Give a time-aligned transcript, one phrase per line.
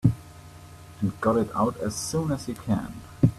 [0.99, 2.91] And got it out as soon as you can.